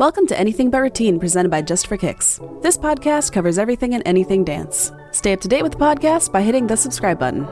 Welcome 0.00 0.26
to 0.28 0.40
Anything 0.40 0.70
But 0.70 0.80
Routine 0.80 1.20
presented 1.20 1.50
by 1.50 1.60
Just 1.60 1.86
for 1.86 1.98
Kicks. 1.98 2.40
This 2.62 2.78
podcast 2.78 3.32
covers 3.32 3.58
everything 3.58 3.92
and 3.92 4.02
anything 4.06 4.44
dance. 4.44 4.90
Stay 5.12 5.34
up 5.34 5.42
to 5.42 5.48
date 5.48 5.62
with 5.62 5.72
the 5.72 5.78
podcast 5.78 6.32
by 6.32 6.40
hitting 6.40 6.66
the 6.66 6.74
subscribe 6.74 7.18
button. 7.18 7.46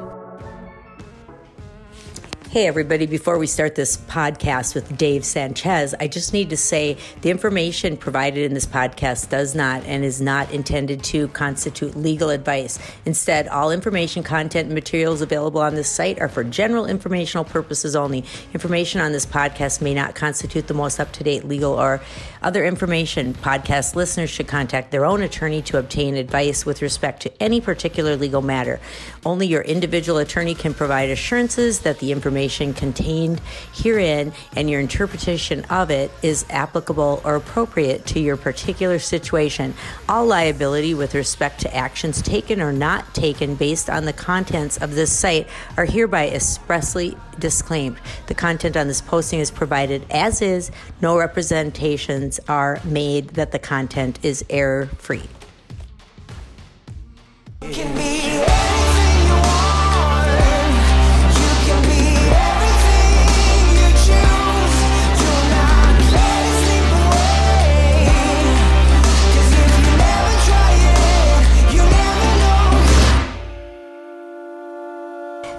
Hey, 2.50 2.66
everybody, 2.66 3.04
before 3.04 3.37
we 3.37 3.46
start 3.46 3.74
this 3.74 3.98
podcast 3.98 4.74
with 4.74 4.96
Dave 4.96 5.22
Sanchez, 5.27 5.95
I 6.00 6.08
just 6.08 6.32
need 6.32 6.48
to 6.48 6.56
say 6.56 6.96
the 7.21 7.29
information 7.29 7.98
provided 7.98 8.43
in 8.43 8.55
this 8.55 8.64
podcast 8.64 9.29
does 9.29 9.55
not 9.55 9.84
and 9.84 10.02
is 10.02 10.18
not 10.23 10.50
intended 10.50 11.05
to 11.05 11.29
constitute 11.29 11.95
legal 11.95 12.30
advice. 12.30 12.79
Instead, 13.05 13.48
all 13.48 13.70
information, 13.70 14.23
content, 14.23 14.64
and 14.64 14.74
materials 14.74 15.20
available 15.20 15.61
on 15.61 15.74
this 15.74 15.91
site 15.91 16.23
are 16.23 16.29
for 16.29 16.42
general 16.42 16.87
informational 16.87 17.45
purposes 17.45 17.95
only. 17.95 18.24
Information 18.55 19.02
on 19.02 19.12
this 19.12 19.27
podcast 19.27 19.83
may 19.83 19.92
not 19.92 20.15
constitute 20.15 20.69
the 20.69 20.74
most 20.74 20.98
up 20.98 21.12
to 21.12 21.23
date 21.23 21.45
legal 21.45 21.74
or 21.74 22.01
other 22.41 22.65
information. 22.65 23.34
Podcast 23.34 23.95
listeners 23.95 24.30
should 24.30 24.48
contact 24.48 24.91
their 24.91 25.05
own 25.05 25.20
attorney 25.20 25.60
to 25.60 25.78
obtain 25.78 26.16
advice 26.16 26.65
with 26.65 26.80
respect 26.80 27.20
to 27.20 27.42
any 27.42 27.60
particular 27.60 28.16
legal 28.16 28.41
matter. 28.41 28.80
Only 29.27 29.46
your 29.46 29.60
individual 29.60 30.19
attorney 30.19 30.55
can 30.55 30.73
provide 30.73 31.10
assurances 31.10 31.80
that 31.80 31.98
the 31.98 32.10
information 32.10 32.38
information 32.38 32.73
contained 32.73 33.41
herein 33.74 34.33
and 34.55 34.70
your 34.70 34.80
interpretation 34.80 35.65
of 35.65 35.91
it 35.91 36.09
is 36.23 36.47
applicable 36.51 37.20
or 37.24 37.34
appropriate 37.34 38.06
to 38.06 38.20
your 38.20 38.37
particular 38.37 39.01
situation. 39.01 39.74
All 40.09 40.24
liability 40.24 40.95
with 40.95 41.16
respect 41.16 41.61
to 41.62 41.74
actions 41.74 42.23
taken 42.23 42.61
or 42.61 42.73
not 42.73 43.12
taken 43.12 43.56
based 43.56 43.91
on 43.91 44.05
the 44.05 44.12
contents 44.12 44.77
of 44.77 44.95
this 44.95 45.12
site 45.12 45.48
are 45.77 45.84
hereby 45.84 46.28
expressly 46.28 47.16
disclaimed. 47.41 47.98
The 48.28 48.34
content 48.34 48.77
on 48.77 48.86
this 48.86 49.00
posting 49.00 49.41
is 49.41 49.50
provided 49.50 50.06
as 50.09 50.41
is, 50.41 50.70
no 51.02 51.19
representations 51.19 52.39
are 52.48 52.80
made 52.84 53.30
that 53.30 53.50
the 53.50 53.59
content 53.59 54.20
is 54.23 54.45
error 54.48 54.86
free. 54.98 55.28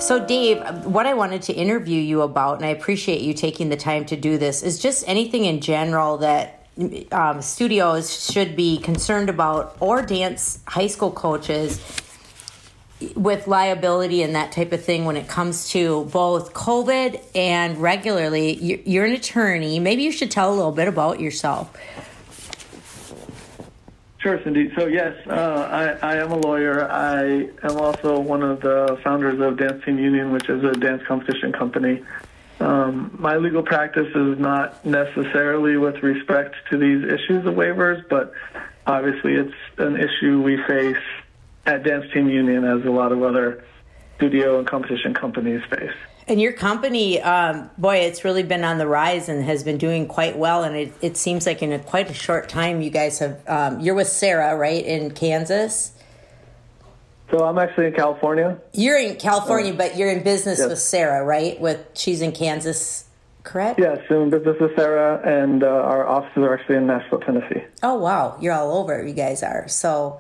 So, 0.10 0.26
Dave, 0.26 0.58
what 0.86 1.06
I 1.06 1.14
wanted 1.14 1.44
to 1.44 1.54
interview 1.54 2.02
you 2.02 2.24
about, 2.24 2.56
and 2.56 2.66
I 2.66 2.70
appreciate 2.70 3.22
you 3.22 3.36
taking 3.36 3.70
the 3.70 3.78
time 3.78 4.06
to 4.06 4.16
do 4.16 4.40
this, 4.40 4.64
is 4.64 4.80
just 4.80 5.08
anything 5.08 5.46
in 5.46 5.62
general 5.62 6.18
that 6.18 6.66
um, 7.12 7.44
studios 7.44 8.32
should 8.32 8.56
be 8.56 8.80
concerned 8.80 9.30
about, 9.30 9.78
or 9.80 10.02
dance 10.02 10.64
high 10.66 10.88
school 10.88 11.12
coaches 11.12 11.80
with 13.14 13.46
liability 13.46 14.24
and 14.24 14.34
that 14.34 14.52
type 14.52 14.72
of 14.72 14.84
thing 14.84 15.06
when 15.06 15.16
it 15.16 15.28
comes 15.28 15.70
to 15.70 16.06
both 16.06 16.56
COVID 16.56 17.24
and 17.36 17.78
regularly. 17.78 18.82
You're 18.90 19.06
an 19.06 19.14
attorney. 19.14 19.78
Maybe 19.78 20.02
you 20.02 20.12
should 20.12 20.32
tell 20.32 20.52
a 20.52 20.56
little 20.56 20.72
bit 20.72 20.88
about 20.88 21.20
yourself. 21.20 21.72
Sure, 24.20 24.42
Cindy. 24.44 24.70
So 24.76 24.88
yes, 24.88 25.16
uh, 25.28 25.98
I, 26.02 26.16
I 26.16 26.16
am 26.18 26.34
a 26.34 26.38
lawyer. 26.38 26.92
I 26.92 27.48
am 27.64 27.78
also 27.78 28.20
one 28.20 28.44
of 28.44 28.60
the 28.60 29.00
founders 29.02 29.40
of 29.40 29.58
Dance 29.58 29.84
Team 29.86 29.98
Union, 29.98 30.34
which 30.34 30.50
is 30.50 30.62
a 30.62 30.74
dance 30.74 31.02
competition 31.08 31.54
company. 31.54 32.04
Um, 32.60 33.16
my 33.18 33.38
legal 33.38 33.64
practice 33.64 34.14
is 34.14 34.38
not 34.38 34.86
necessarily 34.86 35.78
with 35.78 36.04
respect 36.04 36.56
to 36.70 36.78
these 36.78 37.06
issues 37.06 37.46
of 37.46 37.54
waivers, 37.54 38.04
but 38.10 38.34
obviously 38.86 39.36
it's 39.36 39.56
an 39.78 39.96
issue 39.96 40.42
we 40.42 40.62
face 40.68 41.02
at 41.66 41.84
Dance 41.84 42.12
Team 42.14 42.28
Union 42.28 42.66
as 42.66 42.86
a 42.86 42.92
lot 42.92 43.14
of 43.14 43.24
other 43.24 43.64
studio 44.20 44.60
and 44.60 44.68
competition 44.68 45.14
companies 45.14 45.62
face. 45.70 45.96
And 46.28 46.40
your 46.40 46.52
company, 46.52 47.20
um, 47.22 47.72
boy, 47.78 47.98
it's 47.98 48.24
really 48.24 48.44
been 48.44 48.64
on 48.64 48.78
the 48.78 48.86
rise 48.86 49.30
and 49.30 49.44
has 49.46 49.64
been 49.64 49.80
doing 49.80 50.08
quite 50.08 50.38
well. 50.38 50.64
And 50.64 50.76
it, 50.76 50.94
it 51.02 51.18
seems 51.18 51.48
like 51.48 51.64
in 51.64 51.72
a, 51.72 51.80
quite 51.80 52.12
a 52.12 52.14
short 52.14 52.50
time, 52.50 52.82
you 52.82 52.92
guys 52.92 53.18
have. 53.20 53.42
Um, 53.48 53.80
you're 53.80 53.96
with 53.96 54.10
Sarah, 54.10 54.56
right, 54.56 54.86
in 54.86 55.12
Kansas. 55.12 55.94
So 57.32 57.46
I'm 57.46 57.58
actually 57.58 57.88
in 57.88 57.94
California. 57.94 58.60
You're 58.74 59.00
in 59.00 59.16
California, 59.16 59.74
uh, 59.74 59.78
but 59.78 59.98
you're 59.98 60.12
in 60.12 60.22
business 60.24 60.60
yes. 60.60 60.68
with 60.68 60.80
Sarah, 60.80 61.24
right? 61.24 61.60
With 61.60 61.84
she's 61.94 62.22
in 62.22 62.32
Kansas, 62.32 63.06
correct? 63.44 63.80
Yes, 63.80 64.00
in 64.10 64.30
business 64.30 64.58
with 64.60 64.76
Sarah, 64.76 65.22
and 65.24 65.64
uh, 65.64 65.68
our 65.68 66.08
offices 66.08 66.38
are 66.38 66.54
actually 66.54 66.78
in 66.78 66.88
Nashville, 66.88 67.20
Tennessee. 67.20 67.64
Oh 67.82 67.96
wow, 67.96 68.38
you're 68.42 68.54
all 68.54 68.78
over. 68.78 69.06
You 69.06 69.14
guys 69.14 69.42
are 69.44 69.68
so. 69.68 70.20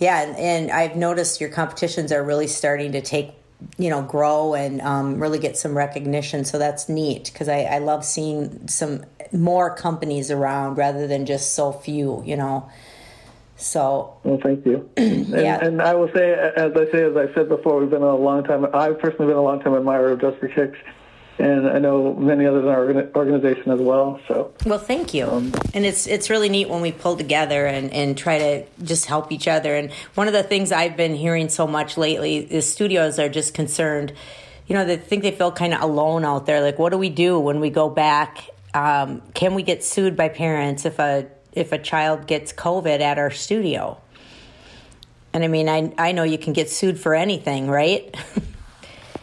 Yeah, 0.00 0.22
and, 0.22 0.36
and 0.36 0.70
I've 0.72 0.96
noticed 0.96 1.40
your 1.40 1.50
competitions 1.50 2.10
are 2.10 2.24
really 2.24 2.48
starting 2.48 2.92
to 2.92 3.00
take 3.00 3.34
you 3.76 3.90
know 3.90 4.02
grow 4.02 4.54
and 4.54 4.80
um, 4.80 5.20
really 5.20 5.38
get 5.38 5.56
some 5.56 5.76
recognition. 5.76 6.44
So 6.44 6.58
that's 6.58 6.88
neat 6.88 7.30
because 7.32 7.48
I, 7.48 7.60
I 7.60 7.78
love 7.78 8.04
seeing 8.04 8.66
some 8.66 9.04
more 9.32 9.74
companies 9.74 10.30
around 10.30 10.76
rather 10.76 11.06
than 11.06 11.26
just 11.26 11.54
so 11.54 11.72
few 11.72 12.22
you 12.24 12.36
know? 12.36 12.68
So 13.56 14.16
well 14.24 14.40
thank 14.42 14.64
you. 14.64 14.88
And, 14.96 15.28
yeah. 15.28 15.64
and 15.64 15.80
i 15.82 15.94
will 15.94 16.10
say 16.12 16.32
as 16.32 16.72
i 16.74 16.90
say 16.90 17.04
as 17.04 17.16
i 17.16 17.32
said 17.34 17.48
before 17.48 17.78
we've 17.78 17.90
been 17.90 18.02
a 18.02 18.16
long 18.16 18.42
time 18.42 18.66
i've 18.74 18.98
personally 18.98 19.26
been 19.26 19.36
a 19.36 19.42
long 19.42 19.60
time 19.60 19.74
admirer 19.74 20.12
of 20.12 20.20
just 20.20 20.38
for 20.38 20.48
kicks 20.48 20.78
and 21.40 21.68
I 21.68 21.78
know 21.78 22.14
many 22.14 22.46
others 22.46 22.64
in 22.64 22.68
our 22.68 23.10
organization 23.16 23.72
as 23.72 23.80
well. 23.80 24.20
So 24.28 24.52
well, 24.66 24.78
thank 24.78 25.14
you. 25.14 25.26
Um, 25.26 25.52
and 25.74 25.84
it's 25.86 26.06
it's 26.06 26.30
really 26.30 26.48
neat 26.48 26.68
when 26.68 26.82
we 26.82 26.92
pull 26.92 27.16
together 27.16 27.66
and 27.66 27.92
and 27.92 28.16
try 28.16 28.38
to 28.38 28.66
just 28.82 29.06
help 29.06 29.32
each 29.32 29.48
other. 29.48 29.74
And 29.74 29.92
one 30.14 30.26
of 30.26 30.32
the 30.32 30.42
things 30.42 30.72
I've 30.72 30.96
been 30.96 31.14
hearing 31.14 31.48
so 31.48 31.66
much 31.66 31.96
lately 31.96 32.36
is 32.36 32.70
studios 32.70 33.18
are 33.18 33.28
just 33.28 33.54
concerned. 33.54 34.12
You 34.66 34.74
know, 34.74 34.84
they 34.84 34.96
think 34.96 35.22
they 35.22 35.32
feel 35.32 35.50
kind 35.50 35.74
of 35.74 35.82
alone 35.82 36.24
out 36.24 36.46
there. 36.46 36.60
Like, 36.60 36.78
what 36.78 36.90
do 36.90 36.98
we 36.98 37.10
do 37.10 37.40
when 37.40 37.60
we 37.60 37.70
go 37.70 37.88
back? 37.88 38.44
Um, 38.72 39.22
can 39.34 39.54
we 39.54 39.62
get 39.62 39.82
sued 39.82 40.16
by 40.16 40.28
parents 40.28 40.84
if 40.84 40.98
a 40.98 41.26
if 41.52 41.72
a 41.72 41.78
child 41.78 42.26
gets 42.26 42.52
COVID 42.52 43.00
at 43.00 43.18
our 43.18 43.30
studio? 43.30 44.00
And 45.32 45.42
I 45.42 45.48
mean, 45.48 45.68
I 45.68 45.92
I 45.98 46.12
know 46.12 46.22
you 46.22 46.38
can 46.38 46.52
get 46.52 46.70
sued 46.70 47.00
for 47.00 47.14
anything, 47.14 47.68
right? 47.68 48.14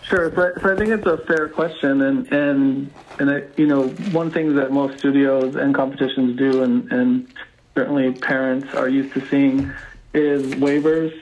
Sure. 0.10 0.34
So, 0.34 0.62
so, 0.62 0.74
I 0.74 0.78
think 0.78 0.90
it's 0.92 1.06
a 1.06 1.18
fair 1.18 1.50
question, 1.50 2.02
and 2.02 2.32
and 2.32 2.92
and 3.20 3.30
I, 3.30 3.44
you 3.58 3.68
know, 3.68 3.90
one 3.90 4.32
thing 4.32 4.56
that 4.56 4.72
most 4.72 5.00
studios 5.00 5.56
and 5.56 5.76
competitions 5.76 6.38
do, 6.38 6.64
and 6.64 6.90
and 6.92 7.28
certainly 7.76 8.14
parents 8.14 8.74
are 8.74 8.88
used 8.88 9.14
to 9.16 9.28
seeing, 9.28 9.72
is 10.14 10.54
waivers. 10.56 11.14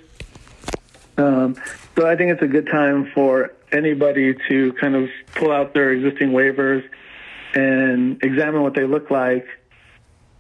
Um, 1.17 1.55
so 1.95 2.07
I 2.07 2.15
think 2.15 2.31
it's 2.31 2.43
a 2.43 2.47
good 2.47 2.67
time 2.67 3.09
for 3.13 3.53
anybody 3.71 4.35
to 4.49 4.73
kind 4.73 4.95
of 4.95 5.09
pull 5.33 5.51
out 5.51 5.73
their 5.73 5.91
existing 5.91 6.29
waivers 6.29 6.87
and 7.55 8.21
examine 8.23 8.61
what 8.61 8.75
they 8.75 8.83
look 8.85 9.09
like. 9.09 9.47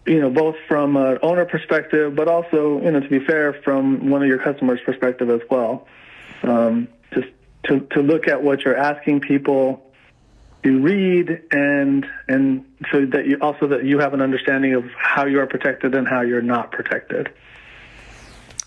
You 0.05 0.21
know, 0.21 0.29
both 0.29 0.55
from 0.67 0.97
an 0.97 1.17
owner 1.23 1.45
perspective, 1.45 2.15
but 2.15 2.27
also, 2.27 2.79
you 2.79 2.91
know, 2.91 2.99
to 2.99 3.09
be 3.09 3.25
fair, 3.25 3.53
from 3.63 4.11
one 4.11 4.21
of 4.21 4.27
your 4.27 4.37
customers' 4.37 4.81
perspective 4.85 5.31
as 5.31 5.41
well. 5.49 5.87
Um, 6.43 6.89
to, 7.65 7.81
to 7.91 8.01
look 8.01 8.27
at 8.27 8.43
what 8.43 8.61
you're 8.61 8.77
asking 8.77 9.21
people 9.21 9.81
to 10.63 10.79
read 10.79 11.43
and 11.51 12.07
and 12.27 12.65
so 12.91 13.05
that 13.05 13.27
you 13.27 13.37
also 13.39 13.67
that 13.67 13.85
you 13.85 13.99
have 13.99 14.15
an 14.15 14.21
understanding 14.21 14.73
of 14.73 14.83
how 14.97 15.25
you 15.25 15.39
are 15.39 15.45
protected 15.45 15.93
and 15.93 16.07
how 16.07 16.21
you're 16.21 16.41
not 16.41 16.71
protected. 16.71 17.31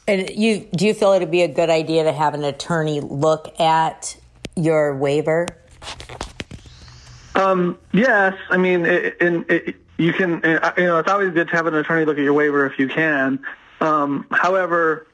And 0.06 0.30
you 0.30 0.68
do 0.74 0.86
you 0.86 0.94
feel 0.94 1.12
it'd 1.12 1.30
be 1.30 1.42
a 1.42 1.48
good 1.48 1.70
idea 1.70 2.04
to 2.04 2.12
have 2.12 2.34
an 2.34 2.44
attorney 2.44 3.00
look 3.00 3.58
at 3.60 4.16
your 4.54 4.96
waiver? 4.96 5.48
Um, 7.34 7.78
yes, 7.92 8.34
I 8.50 8.56
mean, 8.56 8.84
it, 8.84 9.16
it, 9.20 9.76
you 9.96 10.12
can. 10.12 10.40
You 10.76 10.84
know, 10.84 10.98
it's 10.98 11.10
always 11.10 11.32
good 11.32 11.48
to 11.48 11.56
have 11.56 11.66
an 11.66 11.74
attorney 11.74 12.04
look 12.04 12.18
at 12.18 12.24
your 12.24 12.32
waiver 12.32 12.66
if 12.66 12.78
you 12.78 12.88
can. 12.88 13.40
Um, 13.80 14.26
however, 14.30 15.06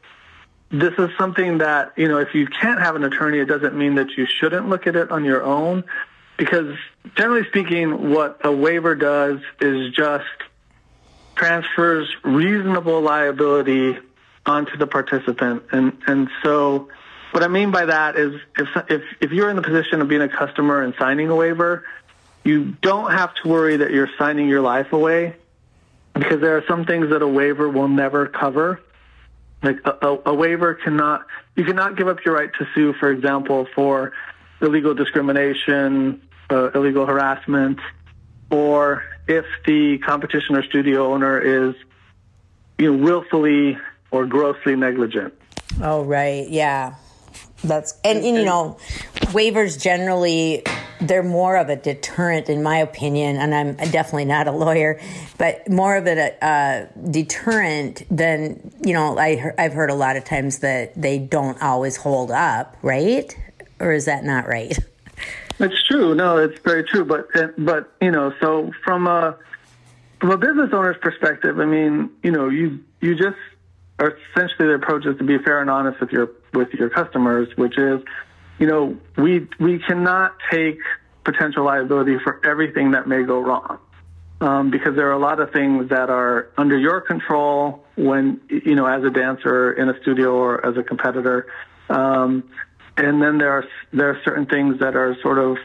this 0.81 0.95
is 0.99 1.11
something 1.17 1.59
that, 1.59 1.93
you 1.97 2.09
know, 2.09 2.19
if 2.19 2.35
you 2.35 2.47
can't 2.47 2.81
have 2.81 2.97
an 2.97 3.05
attorney, 3.05 3.39
it 3.39 3.47
doesn't 3.47 3.77
mean 3.77 3.95
that 3.95 4.17
you 4.17 4.27
shouldn't 4.27 4.69
look 4.69 4.87
at 4.87 4.97
it 4.97 5.11
on 5.11 5.25
your 5.25 5.43
own. 5.43 5.85
Because 6.37 6.77
generally 7.17 7.47
speaking, 7.49 8.11
what 8.11 8.41
a 8.45 8.51
waiver 8.51 8.97
does 8.97 9.39
is 9.61 9.93
just 9.93 10.25
transfers 11.37 12.13
reasonable 12.25 13.01
liability 13.01 13.99
onto 14.45 14.77
the 14.77 14.87
participant. 14.87 15.63
And, 15.71 15.97
and 16.09 16.29
so 16.43 16.89
what 17.31 17.45
I 17.45 17.49
mean 17.49 17.71
by 17.71 17.87
that 17.87 18.17
is 18.17 18.41
if, 18.59 18.69
if, 18.89 19.03
if 19.21 19.31
you're 19.31 19.51
in 19.51 19.57
the 19.57 19.63
position 19.63 20.01
of 20.01 20.09
being 20.09 20.23
a 20.23 20.29
customer 20.29 20.83
and 20.83 20.93
signing 20.99 21.29
a 21.29 21.37
waiver, 21.37 21.85
you 22.43 22.77
don't 22.83 23.13
have 23.13 23.33
to 23.37 23.49
worry 23.49 23.77
that 23.77 23.93
you're 23.93 24.11
signing 24.19 24.49
your 24.49 24.61
life 24.61 24.93
away 24.93 25.37
because 26.15 26.41
there 26.41 26.57
are 26.57 26.65
some 26.67 26.85
things 26.85 27.11
that 27.11 27.23
a 27.23 27.29
waiver 27.29 27.69
will 27.69 27.89
never 27.89 28.27
cover. 28.27 28.81
Like 29.65 29.79
a, 29.87 30.19
a, 30.27 30.35
waiver 30.35 30.75
cannot, 30.75 31.27
you 31.57 31.65
cannot 31.65 31.97
give 31.97 32.07
up 32.07 32.19
your 32.25 32.35
right 32.35 32.51
to 32.59 32.67
sue, 32.75 32.93
for 33.01 33.11
example, 33.11 33.67
for 33.75 34.13
illegal 34.61 34.93
discrimination, 34.93 36.21
uh, 36.51 36.71
illegal 36.73 37.07
harassment, 37.07 37.81
or 38.51 39.05
if 39.27 39.47
the 39.65 39.97
competition 39.99 40.55
or 40.55 40.63
studio 40.65 41.15
owner 41.15 41.41
is, 41.41 41.75
you 42.77 42.93
know, 42.95 43.03
willfully 43.03 43.79
or 44.11 44.27
grossly 44.27 44.77
negligent. 44.77 45.33
Oh, 45.81 46.05
right. 46.05 46.47
Yeah. 46.49 46.97
That's, 47.63 47.95
and, 48.05 48.19
and 48.19 48.37
you 48.37 48.45
know, 48.45 48.77
waivers 49.33 49.81
generally 49.81 50.63
they're 51.07 51.23
more 51.23 51.57
of 51.57 51.69
a 51.69 51.77
deterrent, 51.77 52.49
in 52.49 52.63
my 52.63 52.79
opinion, 52.79 53.37
and 53.37 53.55
I'm 53.55 53.77
definitely 53.91 54.25
not 54.25 54.47
a 54.47 54.53
lawyer, 54.53 55.01
but 55.39 55.69
more 55.69 55.97
of 55.97 56.07
a, 56.07 56.37
a 56.43 56.89
deterrent 57.11 58.05
than 58.11 58.73
you 58.85 58.93
know. 58.95 59.19
I 59.19 59.53
I've 59.59 59.73
heard 59.73 59.91
a 59.91 59.95
lot 59.95 60.17
of 60.17 60.25
times 60.25 60.61
that 60.61 61.01
they 61.01 61.19
don't 61.19 61.61
always 61.63 61.97
hold 61.97 62.31
up, 62.31 62.77
right? 62.83 63.37
Or 63.81 63.93
is 63.93 64.05
that 64.07 64.25
not 64.25 64.47
right? 64.47 64.77
It's 65.61 65.87
true. 65.87 66.15
No, 66.15 66.37
it's 66.39 66.59
very 66.61 66.85
true. 66.85 67.05
But 67.05 67.29
but 67.59 67.93
you 68.01 68.11
know, 68.11 68.33
so 68.41 68.73
from 68.85 69.07
a 69.07 69.37
from 70.21 70.31
a 70.31 70.37
business 70.37 70.71
owner's 70.73 70.97
perspective, 71.01 71.61
I 71.61 71.65
mean, 71.65 72.11
you 72.23 72.33
know, 72.33 72.49
you 72.49 72.81
you 73.01 73.15
just 73.15 73.37
essentially 74.01 74.69
the 74.69 74.75
approach 74.75 75.07
is 75.07 75.17
to 75.19 75.25
be 75.25 75.39
fair 75.39 75.61
and 75.61 75.71
honest 75.71 76.01
with 76.01 76.11
your 76.11 76.31
with 76.53 76.73
your 76.75 76.91
customers, 76.91 77.49
which 77.57 77.79
is 77.79 78.03
you 78.59 78.67
know, 78.67 78.97
we 79.17 79.47
we 79.59 79.79
cannot 79.79 80.35
take 80.51 80.79
potential 81.25 81.65
liability 81.65 82.19
for 82.23 82.41
everything 82.47 82.93
that 82.93 83.09
may 83.09 83.23
go 83.23 83.41
wrong. 83.41 83.79
Um, 84.41 84.71
because 84.71 84.95
there 84.95 85.09
are 85.09 85.13
a 85.13 85.19
lot 85.19 85.41
of 85.41 85.53
things 85.53 85.89
that 85.89 86.11
are 86.11 86.51
under 86.59 86.77
your 86.77 87.01
control 87.01 87.85
when, 87.95 88.41
you 88.49 88.75
know, 88.75 88.85
as 88.85 89.03
a 89.03 89.09
dancer 89.09 89.73
in 89.73 89.89
a 89.89 89.99
studio 90.03 90.35
or 90.35 90.67
as 90.67 90.77
a 90.77 90.83
competitor. 90.83 91.47
Um, 91.89 92.51
and 92.97 93.23
then 93.23 93.39
there 93.39 93.53
are, 93.53 93.65
there 93.93 94.11
are 94.11 94.21
certain 94.25 94.45
things 94.47 94.81
that 94.81 94.97
are 94.97 95.17
sort 95.23 95.39
of 95.39 95.57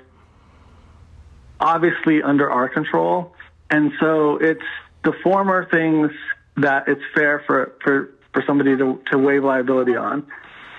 obviously 1.59 2.21
under 2.21 2.49
our 2.49 2.69
control. 2.69 3.33
And 3.69 3.91
so 3.99 4.37
it's 4.37 4.61
the 5.03 5.13
former 5.23 5.67
things 5.69 6.11
that 6.57 6.87
it's 6.87 7.01
fair 7.13 7.43
for, 7.45 7.75
for, 7.83 8.11
for 8.33 8.43
somebody 8.47 8.77
to, 8.77 9.01
to 9.11 9.17
waive 9.17 9.43
liability 9.43 9.95
on. 9.95 10.25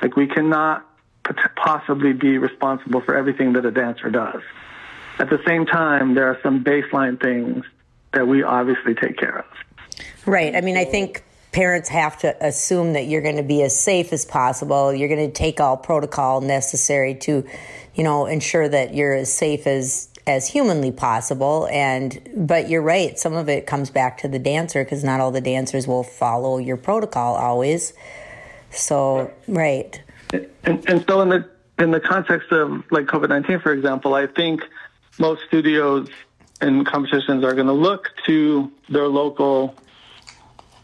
Like 0.01 0.17
we 0.17 0.27
cannot 0.27 0.87
possibly 1.56 2.12
be 2.12 2.38
responsible 2.38 3.00
for 3.00 3.17
everything 3.17 3.53
that 3.55 3.65
a 3.65 3.71
dancer 3.71 4.11
does. 4.11 4.43
At 5.19 5.31
the 5.31 5.41
same 5.47 5.67
time, 5.67 6.15
there 6.15 6.29
are 6.29 6.38
some 6.43 6.65
baseline 6.65 7.21
things 7.21 7.65
that 8.12 8.27
we 8.27 8.43
obviously 8.43 8.94
take 8.94 9.17
care 9.19 9.41
of. 9.41 9.44
Right. 10.27 10.55
I 10.55 10.61
mean, 10.61 10.77
I 10.77 10.85
think 10.85 11.25
parents 11.53 11.88
have 11.88 12.19
to 12.19 12.37
assume 12.44 12.93
that 12.94 13.06
you're 13.06 13.23
going 13.23 13.37
to 13.37 13.43
be 13.43 13.62
as 13.62 13.79
safe 13.79 14.12
as 14.12 14.25
possible. 14.25 14.94
You're 14.94 15.09
going 15.09 15.27
to 15.27 15.32
take 15.32 15.61
all 15.61 15.77
protocol 15.77 16.41
necessary 16.41 17.15
to, 17.17 17.44
you 17.94 18.05
know, 18.05 18.27
ensure 18.27 18.69
that 18.69 18.94
you're 18.94 19.15
as 19.15 19.32
safe 19.32 19.67
as 19.67 20.09
as 20.27 20.47
humanly 20.47 20.93
possible 20.93 21.67
and 21.73 22.21
but 22.37 22.69
you're 22.69 22.82
right 22.82 23.19
some 23.19 23.32
of 23.32 23.49
it 23.49 23.67
comes 23.67 23.91
back 23.91 24.19
to 24.19 24.29
the 24.29 24.38
dancer 24.38 24.85
because 24.85 25.03
not 25.03 25.19
all 25.19 25.31
the 25.31 25.41
dancers 25.41 25.88
will 25.88 26.05
follow 26.05 26.59
your 26.59 26.77
protocol 26.77 27.35
always 27.35 27.94
so 28.71 29.32
right 29.49 30.03
and, 30.32 30.88
and 30.88 31.05
so 31.09 31.21
in 31.23 31.29
the 31.29 31.49
in 31.79 31.91
the 31.91 32.00
context 32.00 32.53
of 32.53 32.85
like 32.91 33.06
COVID 33.06 33.29
nineteen, 33.29 33.61
for 33.61 33.73
example, 33.73 34.15
I 34.15 34.27
think 34.27 34.62
most 35.19 35.43
studios 35.49 36.09
and 36.61 36.87
competitions 36.87 37.44
are 37.44 37.55
going 37.55 37.67
to 37.67 37.73
look 37.73 38.11
to 38.27 38.71
their 38.88 39.09
local 39.09 39.75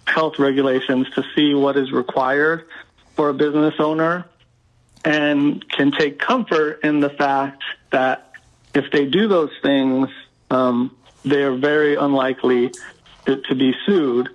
health 0.06 0.38
regulations 0.38 1.08
to 1.10 1.24
see 1.34 1.52
what 1.54 1.76
is 1.76 1.92
required 1.92 2.66
for 3.14 3.28
a 3.28 3.34
business 3.34 3.74
owner 3.78 4.24
and 5.04 5.68
can 5.68 5.92
take 5.92 6.18
comfort 6.18 6.80
in 6.82 7.00
the 7.00 7.10
fact 7.10 7.62
that 7.90 8.32
if 8.74 8.90
they 8.90 9.06
do 9.06 9.28
those 9.28 9.50
things, 9.62 10.08
um, 10.50 10.96
they 11.24 11.42
are 11.42 11.56
very 11.56 11.96
unlikely 11.96 12.72
to, 13.26 13.36
to 13.42 13.54
be 13.54 13.74
sued. 13.84 14.28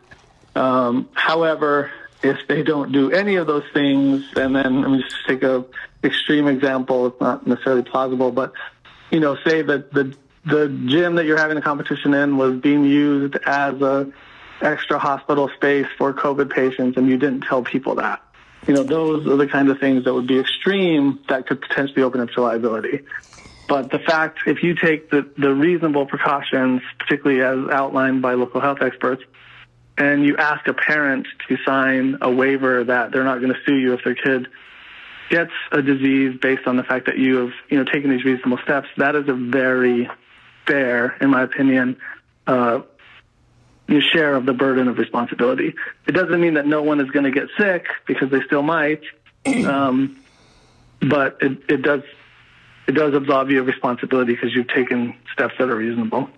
Um, 0.55 1.09
however, 1.13 1.91
if 2.23 2.47
they 2.47 2.63
don't 2.63 2.91
do 2.91 3.11
any 3.11 3.35
of 3.35 3.47
those 3.47 3.63
things, 3.73 4.25
and 4.35 4.55
then 4.55 4.81
let 4.81 4.91
me 4.91 5.01
just 5.01 5.25
take 5.27 5.43
a 5.43 5.65
extreme 6.03 6.47
example. 6.47 7.07
It's 7.07 7.21
not 7.21 7.47
necessarily 7.47 7.83
plausible, 7.83 8.31
but 8.31 8.53
you 9.09 9.19
know, 9.19 9.37
say 9.45 9.61
that 9.61 9.91
the 9.91 10.15
the 10.45 10.67
gym 10.87 11.15
that 11.15 11.25
you're 11.25 11.37
having 11.37 11.57
a 11.57 11.61
competition 11.61 12.13
in 12.13 12.37
was 12.37 12.59
being 12.59 12.83
used 12.83 13.35
as 13.45 13.79
a 13.81 14.11
extra 14.61 14.99
hospital 14.99 15.49
space 15.55 15.87
for 15.97 16.13
COVID 16.13 16.49
patients, 16.51 16.97
and 16.97 17.07
you 17.07 17.17
didn't 17.17 17.41
tell 17.41 17.63
people 17.63 17.95
that. 17.95 18.21
You 18.67 18.75
know, 18.75 18.83
those 18.83 19.25
are 19.27 19.37
the 19.37 19.47
kind 19.47 19.69
of 19.69 19.79
things 19.79 20.03
that 20.05 20.13
would 20.13 20.27
be 20.27 20.39
extreme 20.39 21.19
that 21.29 21.47
could 21.47 21.61
potentially 21.61 22.03
open 22.03 22.21
up 22.21 22.29
to 22.31 22.41
liability. 22.41 23.01
But 23.67 23.89
the 23.89 23.99
fact, 23.99 24.39
if 24.45 24.63
you 24.63 24.75
take 24.75 25.09
the, 25.09 25.27
the 25.37 25.53
reasonable 25.53 26.05
precautions, 26.05 26.81
particularly 26.99 27.41
as 27.41 27.73
outlined 27.73 28.21
by 28.21 28.33
local 28.33 28.61
health 28.61 28.79
experts, 28.81 29.23
and 29.97 30.25
you 30.25 30.37
ask 30.37 30.67
a 30.67 30.73
parent 30.73 31.27
to 31.47 31.57
sign 31.65 32.17
a 32.21 32.31
waiver 32.31 32.83
that 32.83 33.11
they're 33.11 33.23
not 33.23 33.39
going 33.39 33.53
to 33.53 33.59
sue 33.65 33.75
you 33.75 33.93
if 33.93 34.03
their 34.03 34.15
kid 34.15 34.47
gets 35.29 35.51
a 35.71 35.81
disease 35.81 36.37
based 36.41 36.67
on 36.67 36.75
the 36.75 36.83
fact 36.83 37.05
that 37.05 37.17
you 37.17 37.37
have 37.37 37.51
you 37.69 37.77
know 37.77 37.85
taken 37.85 38.09
these 38.09 38.23
reasonable 38.23 38.57
steps, 38.63 38.87
that 38.97 39.15
is 39.15 39.27
a 39.27 39.33
very 39.33 40.09
fair, 40.67 41.15
in 41.21 41.29
my 41.29 41.43
opinion, 41.43 41.97
uh, 42.47 42.81
share 43.99 44.35
of 44.35 44.45
the 44.45 44.53
burden 44.53 44.87
of 44.87 44.97
responsibility. 44.97 45.73
It 46.07 46.13
doesn't 46.13 46.39
mean 46.39 46.53
that 46.53 46.65
no 46.65 46.81
one 46.81 47.01
is 47.01 47.09
going 47.11 47.25
to 47.25 47.31
get 47.31 47.49
sick 47.57 47.87
because 48.07 48.29
they 48.29 48.41
still 48.41 48.63
might, 48.63 49.01
um, 49.65 50.17
but 51.01 51.37
it, 51.41 51.59
it 51.69 51.81
does 51.81 52.03
it 52.87 52.93
does 52.93 53.13
absolve 53.13 53.51
you 53.51 53.59
of 53.59 53.67
responsibility 53.67 54.33
because 54.33 54.53
you've 54.53 54.67
taken 54.67 55.15
steps 55.33 55.53
that 55.59 55.69
are 55.69 55.75
reasonable. 55.75 56.29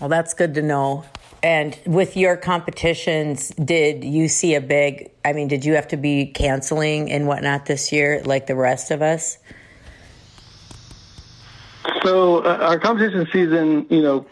Well, 0.00 0.08
that's 0.08 0.34
good 0.34 0.54
to 0.54 0.62
know. 0.62 1.04
And 1.42 1.78
with 1.86 2.16
your 2.16 2.36
competitions, 2.36 3.48
did 3.50 4.04
you 4.04 4.28
see 4.28 4.54
a 4.54 4.60
big? 4.60 5.10
I 5.24 5.32
mean, 5.32 5.48
did 5.48 5.64
you 5.64 5.74
have 5.74 5.88
to 5.88 5.96
be 5.96 6.26
canceling 6.26 7.10
and 7.10 7.26
whatnot 7.26 7.66
this 7.66 7.92
year, 7.92 8.22
like 8.24 8.46
the 8.46 8.56
rest 8.56 8.90
of 8.90 9.00
us? 9.00 9.38
So 12.02 12.38
uh, 12.44 12.58
our 12.60 12.78
competition 12.78 13.26
season, 13.32 13.86
you 13.88 14.02
know, 14.02 14.26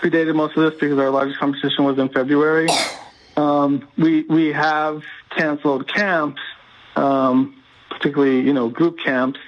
predated 0.00 0.34
most 0.34 0.56
of 0.56 0.64
this 0.64 0.80
because 0.80 0.98
our 0.98 1.10
largest 1.10 1.38
competition 1.38 1.84
was 1.84 1.98
in 1.98 2.08
February. 2.08 2.68
Um, 3.36 3.88
we 3.96 4.22
we 4.22 4.52
have 4.52 5.02
canceled 5.30 5.86
camps, 5.86 6.40
um, 6.96 7.62
particularly 7.88 8.40
you 8.40 8.52
know 8.52 8.68
group 8.68 8.98
camps, 8.98 9.38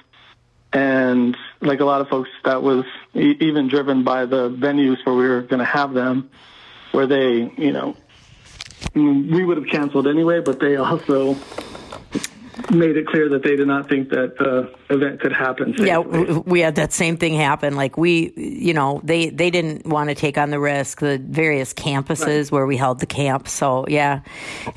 and 0.71 1.35
like 1.59 1.81
a 1.81 1.85
lot 1.85 1.99
of 1.99 2.07
folks, 2.07 2.29
that 2.45 2.63
was 2.63 2.85
e- 3.13 3.35
even 3.41 3.67
driven 3.67 4.03
by 4.03 4.25
the 4.25 4.49
venues 4.49 5.05
where 5.05 5.15
we 5.15 5.27
were 5.27 5.41
going 5.41 5.59
to 5.59 5.65
have 5.65 5.93
them 5.93 6.29
where 6.91 7.07
they, 7.07 7.51
you 7.57 7.71
know, 7.71 7.95
we 8.93 9.45
would 9.45 9.57
have 9.57 9.67
canceled 9.67 10.07
anyway, 10.07 10.41
but 10.41 10.59
they 10.59 10.75
also 10.75 11.35
made 12.69 12.97
it 12.97 13.07
clear 13.07 13.29
that 13.29 13.43
they 13.43 13.55
did 13.55 13.67
not 13.67 13.87
think 13.87 14.09
that 14.09 14.37
the 14.37 14.73
event 14.93 15.19
could 15.19 15.31
happen. 15.31 15.71
Safely. 15.71 15.87
Yeah, 15.87 15.99
we 15.99 16.59
had 16.59 16.75
that 16.75 16.93
same 16.93 17.17
thing 17.17 17.33
happen. 17.33 17.75
Like 17.75 17.97
we, 17.97 18.33
you 18.35 18.73
know, 18.73 19.01
they 19.03 19.29
they 19.29 19.49
didn't 19.49 19.85
want 19.85 20.09
to 20.09 20.15
take 20.15 20.37
on 20.37 20.49
the 20.49 20.59
risk. 20.59 20.99
The 20.99 21.17
various 21.17 21.73
campuses 21.73 22.43
right. 22.43 22.51
where 22.51 22.65
we 22.65 22.77
held 22.77 22.99
the 22.99 23.05
camp. 23.05 23.47
So 23.47 23.85
yeah, 23.87 24.21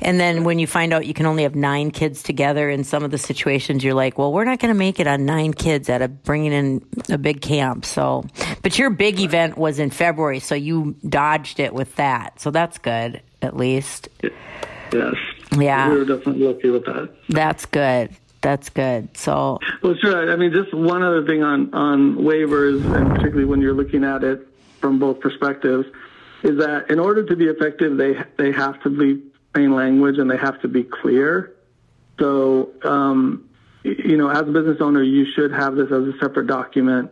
and 0.01 0.19
then 0.19 0.43
when 0.43 0.59
you 0.59 0.67
find 0.67 0.93
out 0.93 1.05
you 1.05 1.13
can 1.13 1.25
only 1.25 1.43
have 1.43 1.55
nine 1.55 1.91
kids 1.91 2.23
together 2.23 2.69
in 2.69 2.83
some 2.83 3.03
of 3.03 3.11
the 3.11 3.17
situations, 3.17 3.83
you're 3.83 3.93
like, 3.93 4.17
well, 4.17 4.31
we're 4.31 4.45
not 4.45 4.59
going 4.59 4.73
to 4.73 4.77
make 4.77 4.99
it 4.99 5.07
on 5.07 5.25
nine 5.25 5.53
kids 5.53 5.89
at 5.89 6.01
a 6.01 6.07
bringing 6.07 6.53
in 6.53 6.85
a 7.09 7.17
big 7.17 7.41
camp. 7.41 7.85
So, 7.85 8.25
but 8.61 8.77
your 8.77 8.89
big 8.89 9.15
right. 9.15 9.25
event 9.25 9.57
was 9.57 9.79
in 9.79 9.89
February, 9.89 10.39
so 10.39 10.55
you 10.55 10.95
dodged 11.07 11.59
it 11.59 11.73
with 11.73 11.95
that. 11.95 12.39
So 12.39 12.51
that's 12.51 12.77
good, 12.77 13.21
at 13.41 13.55
least. 13.55 14.09
Yes. 14.91 15.15
Yeah. 15.51 15.89
We 15.89 15.97
were 15.97 16.05
definitely 16.05 16.47
lucky 16.47 16.69
with 16.69 16.85
that. 16.85 17.09
That's 17.29 17.65
good. 17.65 18.15
That's 18.41 18.69
good. 18.69 19.17
So. 19.17 19.59
Well, 19.81 19.95
sure. 19.95 20.31
I 20.31 20.35
mean, 20.35 20.53
just 20.53 20.73
one 20.73 21.01
other 21.01 21.25
thing 21.25 21.41
on 21.41 21.73
on 21.73 22.17
waivers, 22.17 22.83
and 22.95 23.09
particularly 23.09 23.45
when 23.45 23.59
you're 23.59 23.73
looking 23.73 24.03
at 24.03 24.23
it 24.23 24.47
from 24.79 24.99
both 24.99 25.19
perspectives, 25.19 25.87
is 26.43 26.59
that 26.59 26.91
in 26.91 26.99
order 26.99 27.23
to 27.23 27.35
be 27.35 27.45
effective, 27.45 27.97
they 27.97 28.21
they 28.37 28.51
have 28.51 28.81
to 28.83 28.89
be 28.89 29.23
plain 29.53 29.73
language 29.73 30.19
and 30.19 30.29
they 30.29 30.37
have 30.37 30.61
to 30.61 30.67
be 30.67 30.83
clear. 30.83 31.55
So, 32.19 32.69
um, 32.83 33.49
you 33.83 34.17
know, 34.17 34.29
as 34.29 34.41
a 34.41 34.51
business 34.51 34.77
owner, 34.79 35.01
you 35.01 35.25
should 35.33 35.51
have 35.51 35.75
this 35.75 35.91
as 35.91 36.03
a 36.07 36.13
separate 36.19 36.47
document, 36.47 37.11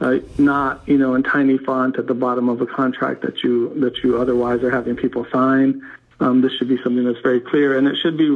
uh, 0.00 0.16
not 0.38 0.88
you 0.88 0.96
know 0.96 1.14
in 1.14 1.22
tiny 1.22 1.58
font 1.58 1.98
at 1.98 2.06
the 2.06 2.14
bottom 2.14 2.48
of 2.48 2.60
a 2.60 2.66
contract 2.66 3.22
that 3.22 3.42
you 3.42 3.72
that 3.80 3.98
you 4.02 4.18
otherwise 4.18 4.62
are 4.62 4.70
having 4.70 4.96
people 4.96 5.26
sign. 5.30 5.82
Um, 6.20 6.42
this 6.42 6.52
should 6.58 6.68
be 6.68 6.78
something 6.82 7.04
that's 7.04 7.20
very 7.20 7.40
clear, 7.40 7.78
and 7.78 7.86
it 7.86 7.96
should 8.02 8.16
be 8.16 8.30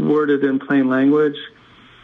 worded 0.00 0.44
in 0.44 0.58
plain 0.58 0.88
language 0.88 1.36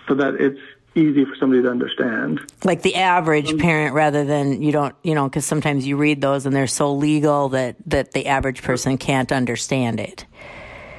so 0.09 0.15
that 0.15 0.35
it's 0.37 0.61
easy 0.95 1.25
for 1.25 1.37
somebody 1.37 1.63
to 1.63 1.71
understand. 1.71 2.41
Like 2.65 2.83
the 2.83 2.97
average 2.97 3.53
um, 3.53 3.59
parent, 3.59 3.95
rather 3.95 4.25
than 4.25 4.63
you 4.63 4.73
don't, 4.73 4.95
you 5.03 5.15
know, 5.15 5.29
because 5.29 5.45
sometimes 5.45 5.87
you 5.87 5.97
read 5.97 6.21
those 6.21 6.47
and 6.47 6.55
they're 6.55 6.67
so 6.67 6.93
legal 6.93 7.51
that 7.51 7.77
that 7.87 8.13
the 8.13 8.27
average 8.27 8.63
person 8.63 8.99
can't 8.99 9.31
understand 9.31 10.01
it. 10.01 10.25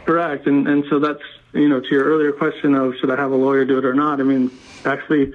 Correct, 0.06 0.48
and 0.48 0.68
and 0.68 0.86
so 0.90 1.00
that's 1.00 1.24
you 1.54 1.68
know 1.68 1.80
to 1.80 1.90
your 1.90 2.06
earlier 2.06 2.32
question 2.32 2.76
of 2.76 2.94
should 3.00 3.12
I 3.12 3.16
have 3.16 3.32
a 3.32 3.36
lawyer 3.36 3.66
do 3.66 3.78
it 3.78 3.86
or 3.86 3.94
not. 3.94 4.20
I 4.20 4.24
mean, 4.24 4.52
actually, 4.86 5.34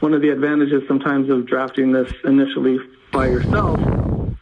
one 0.00 0.14
of 0.14 0.20
the 0.20 0.30
advantages 0.30 0.82
sometimes 0.88 1.30
of 1.30 1.46
drafting 1.46 1.92
this 1.92 2.12
initially 2.24 2.78
by 3.12 3.26
yourself 3.26 3.78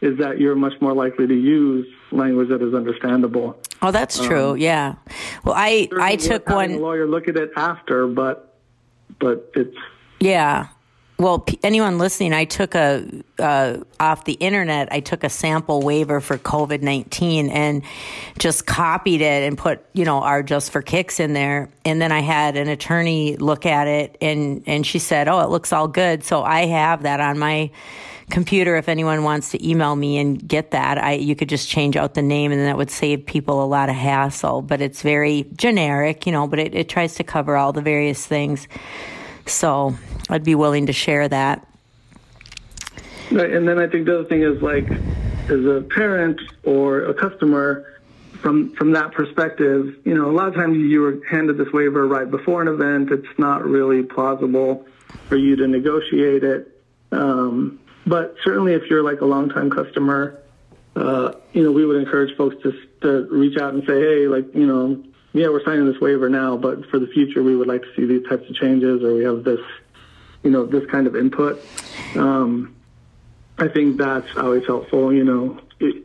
is 0.00 0.18
that 0.18 0.38
you're 0.38 0.54
much 0.54 0.72
more 0.80 0.94
likely 0.94 1.26
to 1.26 1.34
use 1.34 1.86
language 2.10 2.48
that 2.48 2.62
is 2.62 2.74
understandable. 2.74 3.60
Oh, 3.82 3.90
that's 3.90 4.18
true. 4.18 4.50
Um, 4.50 4.58
yeah. 4.58 4.94
Well, 5.44 5.54
I 5.56 5.88
I 5.98 6.16
took 6.16 6.48
one. 6.48 6.80
Lawyer 6.80 7.06
look 7.06 7.28
at 7.28 7.36
it 7.36 7.50
after, 7.56 8.06
but 8.06 8.58
but 9.18 9.50
it's 9.54 9.76
yeah 10.20 10.68
well, 11.20 11.44
anyone 11.62 11.98
listening, 11.98 12.32
I 12.32 12.46
took 12.46 12.74
a 12.74 13.06
uh, 13.38 13.76
off 14.00 14.24
the 14.24 14.32
internet. 14.32 14.90
I 14.90 15.00
took 15.00 15.22
a 15.22 15.28
sample 15.28 15.82
waiver 15.82 16.18
for 16.18 16.38
COVID 16.38 16.80
nineteen 16.80 17.50
and 17.50 17.82
just 18.38 18.64
copied 18.64 19.20
it 19.20 19.46
and 19.46 19.58
put 19.58 19.84
you 19.92 20.06
know 20.06 20.22
our 20.22 20.42
just 20.42 20.70
for 20.70 20.80
kicks 20.80 21.20
in 21.20 21.34
there. 21.34 21.68
And 21.84 22.00
then 22.00 22.10
I 22.10 22.20
had 22.20 22.56
an 22.56 22.68
attorney 22.68 23.36
look 23.36 23.66
at 23.66 23.86
it 23.86 24.16
and 24.22 24.62
and 24.66 24.86
she 24.86 24.98
said, 24.98 25.28
"Oh, 25.28 25.40
it 25.40 25.50
looks 25.50 25.74
all 25.74 25.88
good." 25.88 26.24
So 26.24 26.42
I 26.42 26.64
have 26.64 27.02
that 27.02 27.20
on 27.20 27.38
my 27.38 27.70
computer. 28.30 28.76
If 28.76 28.88
anyone 28.88 29.22
wants 29.22 29.50
to 29.50 29.68
email 29.68 29.94
me 29.94 30.16
and 30.16 30.48
get 30.48 30.70
that, 30.70 30.96
I 30.96 31.12
you 31.12 31.36
could 31.36 31.50
just 31.50 31.68
change 31.68 31.96
out 31.96 32.14
the 32.14 32.22
name 32.22 32.50
and 32.50 32.62
that 32.62 32.78
would 32.78 32.90
save 32.90 33.26
people 33.26 33.62
a 33.62 33.66
lot 33.66 33.90
of 33.90 33.94
hassle. 33.94 34.62
But 34.62 34.80
it's 34.80 35.02
very 35.02 35.44
generic, 35.54 36.24
you 36.24 36.32
know. 36.32 36.46
But 36.46 36.60
it, 36.60 36.74
it 36.74 36.88
tries 36.88 37.16
to 37.16 37.24
cover 37.24 37.58
all 37.58 37.74
the 37.74 37.82
various 37.82 38.26
things. 38.26 38.66
So 39.46 39.94
I'd 40.28 40.44
be 40.44 40.54
willing 40.54 40.86
to 40.86 40.92
share 40.92 41.28
that. 41.28 41.66
Right, 43.30 43.52
and 43.52 43.66
then 43.66 43.78
I 43.78 43.86
think 43.86 44.06
the 44.06 44.20
other 44.20 44.28
thing 44.28 44.42
is 44.42 44.60
like, 44.60 44.90
as 45.48 45.64
a 45.64 45.84
parent 45.90 46.40
or 46.64 47.04
a 47.04 47.14
customer, 47.14 47.86
from 48.40 48.72
from 48.74 48.92
that 48.92 49.12
perspective, 49.12 49.96
you 50.04 50.14
know, 50.14 50.30
a 50.30 50.32
lot 50.32 50.48
of 50.48 50.54
times 50.54 50.76
you 50.76 51.00
were 51.02 51.20
handed 51.28 51.58
this 51.58 51.72
waiver 51.72 52.06
right 52.06 52.30
before 52.30 52.62
an 52.62 52.68
event. 52.68 53.10
It's 53.10 53.38
not 53.38 53.64
really 53.64 54.02
plausible 54.02 54.86
for 55.28 55.36
you 55.36 55.56
to 55.56 55.66
negotiate 55.66 56.42
it. 56.42 56.80
Um, 57.12 57.80
but 58.06 58.34
certainly, 58.42 58.72
if 58.72 58.88
you're 58.88 59.02
like 59.02 59.20
a 59.20 59.26
longtime 59.26 59.70
customer, 59.70 60.40
uh, 60.96 61.32
you 61.52 61.62
know, 61.62 61.72
we 61.72 61.84
would 61.84 61.96
encourage 61.96 62.36
folks 62.36 62.56
to 62.62 62.72
to 63.02 63.28
reach 63.30 63.58
out 63.58 63.74
and 63.74 63.82
say, 63.86 64.00
hey, 64.00 64.26
like, 64.26 64.54
you 64.54 64.66
know, 64.66 65.02
yeah, 65.32 65.48
we're 65.48 65.64
signing 65.64 65.86
this 65.86 66.00
waiver 66.00 66.28
now, 66.28 66.56
but 66.56 66.86
for 66.86 66.98
the 66.98 67.06
future, 67.06 67.42
we 67.42 67.56
would 67.56 67.68
like 67.68 67.82
to 67.82 67.94
see 67.94 68.04
these 68.04 68.26
types 68.28 68.48
of 68.48 68.56
changes, 68.56 69.02
or 69.02 69.14
we 69.14 69.24
have 69.24 69.44
this, 69.44 69.60
you 70.42 70.50
know, 70.50 70.66
this 70.66 70.84
kind 70.90 71.06
of 71.06 71.14
input. 71.14 71.64
Um, 72.16 72.74
I 73.58 73.68
think 73.68 73.98
that's 73.98 74.36
always 74.36 74.66
helpful. 74.66 75.12
You 75.12 75.24
know, 75.24 75.60
it, 75.78 76.04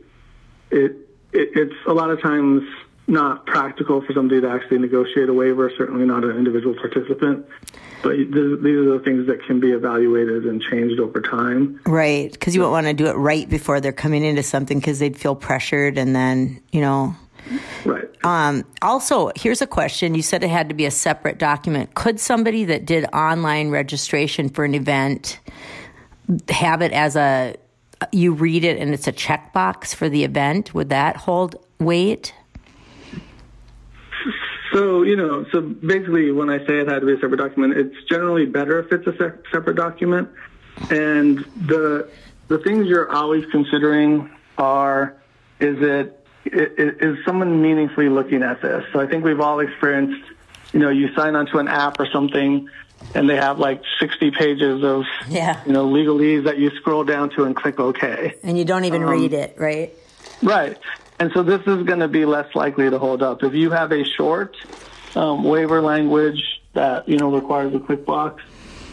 it, 0.70 0.92
it 1.32 1.50
it's 1.54 1.86
a 1.86 1.92
lot 1.92 2.10
of 2.10 2.22
times 2.22 2.62
not 3.08 3.46
practical 3.46 4.00
for 4.02 4.12
somebody 4.12 4.40
to 4.40 4.48
actually 4.48 4.78
negotiate 4.78 5.28
a 5.28 5.34
waiver. 5.34 5.72
Certainly 5.76 6.06
not 6.06 6.22
an 6.24 6.36
individual 6.36 6.74
participant. 6.74 7.46
But 8.02 8.16
these 8.16 8.28
are 8.32 8.98
the 8.98 9.02
things 9.04 9.26
that 9.26 9.42
can 9.44 9.58
be 9.58 9.72
evaluated 9.72 10.44
and 10.44 10.62
changed 10.62 11.00
over 11.00 11.20
time. 11.20 11.80
Right, 11.86 12.30
because 12.30 12.54
you 12.54 12.60
won't 12.60 12.72
want 12.72 12.86
to 12.86 12.94
do 12.94 13.06
it 13.06 13.14
right 13.14 13.48
before 13.48 13.80
they're 13.80 13.92
coming 13.92 14.24
into 14.24 14.44
something 14.44 14.78
because 14.78 15.00
they'd 15.00 15.16
feel 15.16 15.34
pressured, 15.34 15.98
and 15.98 16.14
then 16.14 16.62
you 16.70 16.80
know 16.80 17.16
Right. 17.84 18.08
Um, 18.26 18.64
also, 18.82 19.30
here's 19.36 19.62
a 19.62 19.68
question. 19.68 20.16
You 20.16 20.22
said 20.22 20.42
it 20.42 20.50
had 20.50 20.68
to 20.68 20.74
be 20.74 20.84
a 20.84 20.90
separate 20.90 21.38
document. 21.38 21.94
Could 21.94 22.18
somebody 22.18 22.64
that 22.64 22.84
did 22.84 23.04
online 23.12 23.70
registration 23.70 24.48
for 24.48 24.64
an 24.64 24.74
event 24.74 25.38
have 26.48 26.82
it 26.82 26.92
as 26.92 27.14
a 27.14 27.54
you 28.10 28.32
read 28.32 28.64
it 28.64 28.78
and 28.78 28.92
it's 28.92 29.06
a 29.06 29.12
checkbox 29.12 29.94
for 29.94 30.08
the 30.08 30.24
event? 30.24 30.74
Would 30.74 30.88
that 30.88 31.16
hold 31.16 31.54
weight? 31.78 32.34
So, 34.72 35.04
you 35.04 35.14
know, 35.14 35.46
so 35.52 35.60
basically 35.60 36.32
when 36.32 36.50
I 36.50 36.58
say 36.66 36.80
it 36.80 36.88
had 36.88 36.98
to 36.98 37.06
be 37.06 37.12
a 37.12 37.20
separate 37.20 37.38
document, 37.38 37.74
it's 37.74 37.94
generally 38.10 38.44
better 38.44 38.80
if 38.80 38.90
it's 38.90 39.06
a 39.06 39.16
se- 39.16 39.38
separate 39.52 39.76
document. 39.76 40.28
And 40.90 41.38
the 41.68 42.10
the 42.48 42.58
things 42.58 42.88
you're 42.88 43.12
always 43.12 43.44
considering 43.52 44.28
are 44.58 45.14
is 45.60 45.76
it 45.80 46.25
is 46.52 47.24
someone 47.24 47.62
meaningfully 47.62 48.08
looking 48.08 48.42
at 48.42 48.62
this? 48.62 48.84
So 48.92 49.00
I 49.00 49.06
think 49.06 49.24
we've 49.24 49.40
all 49.40 49.60
experienced, 49.60 50.22
you 50.72 50.80
know, 50.80 50.90
you 50.90 51.14
sign 51.14 51.34
onto 51.34 51.58
an 51.58 51.68
app 51.68 51.98
or 52.00 52.06
something 52.06 52.68
and 53.14 53.28
they 53.28 53.36
have 53.36 53.58
like 53.58 53.82
60 54.00 54.30
pages 54.32 54.82
of, 54.82 55.04
yeah. 55.28 55.62
you 55.66 55.72
know, 55.72 55.86
legalese 55.86 56.44
that 56.44 56.58
you 56.58 56.70
scroll 56.76 57.04
down 57.04 57.30
to 57.30 57.44
and 57.44 57.54
click 57.54 57.78
OK. 57.78 58.34
And 58.42 58.58
you 58.58 58.64
don't 58.64 58.84
even 58.84 59.02
um, 59.02 59.10
read 59.10 59.32
it, 59.32 59.56
right? 59.58 59.92
Right. 60.42 60.78
And 61.18 61.30
so 61.32 61.42
this 61.42 61.60
is 61.60 61.84
going 61.84 62.00
to 62.00 62.08
be 62.08 62.24
less 62.24 62.54
likely 62.54 62.90
to 62.90 62.98
hold 62.98 63.22
up. 63.22 63.42
If 63.42 63.54
you 63.54 63.70
have 63.70 63.92
a 63.92 64.04
short 64.04 64.56
um, 65.14 65.44
waiver 65.44 65.80
language 65.80 66.42
that, 66.74 67.08
you 67.08 67.16
know, 67.16 67.32
requires 67.32 67.74
a 67.74 67.80
click 67.80 68.04
box, 68.04 68.42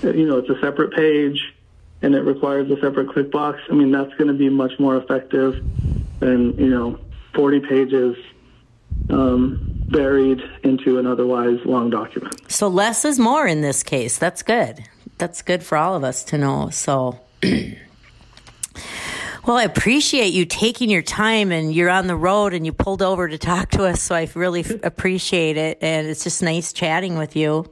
uh, 0.04 0.12
you 0.12 0.26
know, 0.26 0.38
it's 0.38 0.50
a 0.50 0.60
separate 0.62 0.94
page 0.94 1.54
and 2.02 2.16
it 2.16 2.22
requires 2.22 2.70
a 2.70 2.80
separate 2.82 3.10
click 3.10 3.32
box, 3.32 3.60
I 3.70 3.74
mean, 3.74 3.92
that's 3.92 4.14
going 4.16 4.28
to 4.28 4.34
be 4.34 4.50
much 4.50 4.78
more 4.78 4.98
effective 4.98 5.64
than, 6.20 6.58
you 6.58 6.70
know, 6.70 7.00
40 7.34 7.60
pages 7.62 8.18
um, 9.10 9.60
buried 9.90 10.42
into 10.64 11.00
an 11.00 11.08
otherwise 11.08 11.60
long 11.66 11.90
document. 11.90 12.52
So 12.52 12.68
less 12.68 13.06
is 13.06 13.20
more 13.20 13.48
in 13.48 13.62
this 13.62 13.84
case. 13.84 14.18
That's 14.18 14.44
good. 14.44 14.84
That's 15.18 15.42
good 15.42 15.64
for 15.64 15.78
all 15.78 15.96
of 15.96 16.04
us 16.04 16.24
to 16.26 16.38
know. 16.38 16.70
So. 16.70 17.20
Well, 19.46 19.58
I 19.58 19.64
appreciate 19.64 20.32
you 20.32 20.46
taking 20.46 20.90
your 20.90 21.02
time 21.02 21.52
and 21.52 21.76
you're 21.76 21.90
on 21.90 22.08
the 22.08 22.16
road 22.16 22.54
and 22.54 22.66
you 22.66 22.72
pulled 22.72 23.02
over 23.02 23.28
to 23.28 23.38
talk 23.38 23.72
to 23.72 23.84
us. 23.84 24.02
So 24.02 24.16
I 24.16 24.30
really 24.36 24.62
f- 24.62 24.82
appreciate 24.84 25.58
it. 25.58 25.80
And 25.82 26.08
it's 26.08 26.24
just 26.24 26.42
nice 26.42 26.72
chatting 26.72 27.18
with 27.18 27.36
you. 27.36 27.70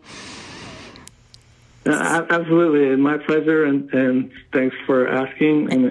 Uh, 1.85 2.25
absolutely. 2.29 2.91
And 2.91 3.01
my 3.01 3.19
pleasure. 3.19 3.63
And, 3.63 3.89
and 3.93 4.31
thanks 4.51 4.75
for 4.85 5.07
asking. 5.07 5.71
And 5.71 5.85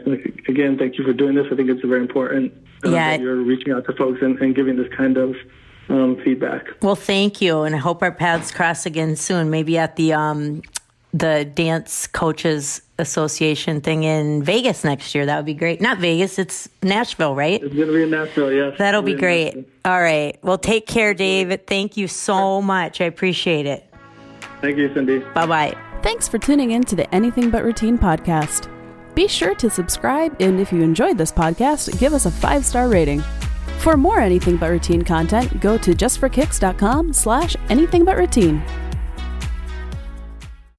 again, 0.46 0.76
thank 0.76 0.98
you 0.98 1.04
for 1.04 1.14
doing 1.14 1.34
this. 1.34 1.46
I 1.50 1.56
think 1.56 1.70
it's 1.70 1.80
very 1.80 2.02
important 2.02 2.52
uh, 2.84 2.90
yeah. 2.90 3.16
that 3.16 3.20
you're 3.20 3.36
reaching 3.36 3.72
out 3.72 3.84
to 3.86 3.92
folks 3.92 4.20
and, 4.22 4.38
and 4.38 4.54
giving 4.54 4.76
this 4.76 4.92
kind 4.96 5.16
of 5.16 5.36
um, 5.88 6.20
feedback. 6.24 6.66
Well, 6.82 6.96
thank 6.96 7.40
you, 7.40 7.62
and 7.62 7.74
I 7.74 7.78
hope 7.78 8.02
our 8.02 8.12
paths 8.12 8.50
cross 8.50 8.86
again 8.86 9.16
soon. 9.16 9.50
Maybe 9.50 9.76
at 9.78 9.96
the 9.96 10.12
um, 10.12 10.62
the 11.12 11.44
dance 11.44 12.06
coaches 12.06 12.82
association 12.98 13.80
thing 13.80 14.04
in 14.04 14.42
Vegas 14.42 14.84
next 14.84 15.14
year. 15.14 15.26
That 15.26 15.36
would 15.36 15.46
be 15.46 15.54
great. 15.54 15.80
Not 15.80 15.98
Vegas, 15.98 16.38
it's 16.38 16.68
Nashville, 16.82 17.34
right? 17.34 17.62
It's 17.62 17.74
going 17.74 17.88
to 17.88 17.92
be 17.92 18.02
in 18.02 18.10
Nashville, 18.10 18.52
yes. 18.52 18.78
That'll 18.78 19.02
be 19.02 19.14
great. 19.14 19.68
All 19.84 20.00
right. 20.00 20.38
Well, 20.42 20.58
take 20.58 20.86
care, 20.86 21.14
David. 21.14 21.66
Thank 21.66 21.96
you 21.96 22.06
so 22.06 22.62
much. 22.62 23.00
I 23.00 23.04
appreciate 23.06 23.66
it. 23.66 23.86
Thank 24.60 24.76
you, 24.76 24.92
Cindy. 24.94 25.20
Bye 25.34 25.46
bye. 25.46 25.76
Thanks 26.02 26.28
for 26.28 26.38
tuning 26.38 26.70
in 26.70 26.84
to 26.84 26.96
the 26.96 27.12
Anything 27.14 27.50
But 27.50 27.64
Routine 27.64 27.98
podcast. 27.98 28.68
Be 29.20 29.28
sure 29.28 29.54
to 29.56 29.68
subscribe, 29.68 30.34
and 30.40 30.58
if 30.58 30.72
you 30.72 30.80
enjoyed 30.80 31.18
this 31.18 31.30
podcast, 31.30 31.98
give 32.00 32.14
us 32.14 32.24
a 32.24 32.30
five 32.30 32.64
star 32.64 32.88
rating. 32.88 33.20
For 33.80 33.94
more 33.94 34.18
anything 34.18 34.56
but 34.56 34.70
routine 34.70 35.02
content, 35.02 35.60
go 35.60 35.76
to 35.76 35.92
justforkicks.com 35.92 37.12
slash 37.12 37.54
anything 37.68 38.06
but 38.06 38.16
routine. 38.16 38.62